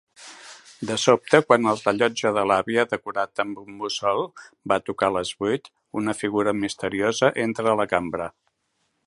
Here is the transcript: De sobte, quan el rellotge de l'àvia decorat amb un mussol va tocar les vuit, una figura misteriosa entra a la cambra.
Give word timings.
De 0.91 0.95
sobte, 1.01 1.39
quan 1.49 1.67
el 1.71 1.81
rellotge 1.87 2.31
de 2.37 2.45
l'àvia 2.51 2.85
decorat 2.93 3.43
amb 3.45 3.61
un 3.65 3.77
mussol 3.83 4.23
va 4.73 4.81
tocar 4.89 5.11
les 5.19 5.35
vuit, 5.45 5.71
una 6.03 6.17
figura 6.23 6.57
misteriosa 6.65 7.33
entra 7.47 7.73
a 7.75 7.79
la 7.85 7.89
cambra. 7.95 8.33